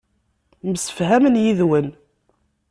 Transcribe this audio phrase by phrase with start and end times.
[0.71, 1.87] Msefhamen yid-wen.